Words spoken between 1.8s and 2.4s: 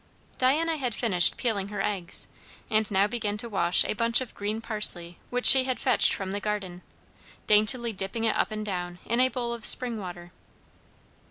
eggs,